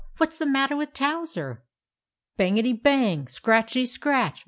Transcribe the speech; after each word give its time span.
"What 0.17 0.29
s 0.29 0.39
the 0.39 0.47
matter 0.47 0.75
with 0.75 0.93
Towser?" 0.95 1.61
Bangety 2.39 2.73
bang! 2.73 3.25
scratchety 3.27 3.85
scratch 3.87 4.39